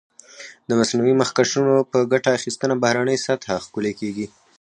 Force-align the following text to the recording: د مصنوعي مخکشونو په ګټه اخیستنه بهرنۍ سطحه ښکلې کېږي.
د 0.67 0.69
مصنوعي 0.79 1.13
مخکشونو 1.21 1.75
په 1.91 1.97
ګټه 2.11 2.29
اخیستنه 2.37 2.75
بهرنۍ 2.83 3.17
سطحه 3.25 3.55
ښکلې 3.65 3.93
کېږي. 3.99 4.27